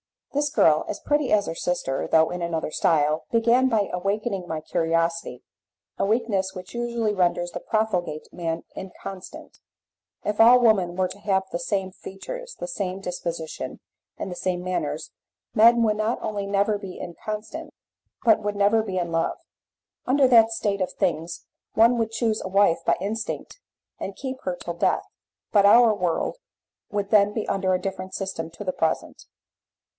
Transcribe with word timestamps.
This 0.33 0.49
girl, 0.49 0.85
as 0.87 0.99
pretty 1.01 1.31
as 1.31 1.45
her 1.45 1.53
sister, 1.53 2.07
though 2.09 2.31
in 2.31 2.41
another 2.41 2.71
style, 2.71 3.25
began 3.31 3.67
by 3.67 3.89
awakening 3.93 4.47
my 4.47 4.61
curiosity 4.61 5.43
a 5.99 6.05
weakness 6.05 6.55
which 6.55 6.73
usually 6.73 7.13
renders 7.13 7.51
the 7.51 7.59
profligate 7.59 8.27
man 8.31 8.63
inconstant. 8.75 9.59
If 10.23 10.39
all 10.39 10.57
women 10.59 10.95
were 10.95 11.09
to 11.09 11.19
have 11.19 11.43
the 11.51 11.59
same 11.59 11.91
features, 11.91 12.55
the 12.57 12.67
same 12.67 12.99
disposition, 12.99 13.81
and 14.17 14.31
the 14.31 14.35
same 14.35 14.63
manners, 14.63 15.11
men 15.53 15.83
would 15.83 15.97
not 15.97 16.17
only 16.23 16.47
never 16.47 16.79
be 16.79 16.97
inconstant, 16.97 17.71
but 18.23 18.41
would 18.41 18.55
never 18.55 18.81
be 18.81 18.97
in 18.97 19.11
love. 19.11 19.37
Under 20.07 20.27
that 20.29 20.49
state 20.53 20.81
of 20.81 20.93
things 20.93 21.45
one 21.73 21.97
would 21.99 22.09
choose 22.09 22.41
a 22.41 22.47
wife 22.47 22.79
by 22.85 22.95
instinct 23.01 23.59
and 23.99 24.15
keep 24.15 24.37
to 24.37 24.43
her 24.45 24.55
till 24.55 24.73
death, 24.75 25.03
but 25.51 25.65
our 25.65 25.93
world 25.93 26.37
would 26.89 27.11
then 27.11 27.33
be 27.33 27.47
under 27.49 27.73
a 27.75 27.79
different 27.81 28.15
system 28.15 28.49
to 28.51 28.63
the 28.63 28.73
present. 28.73 29.25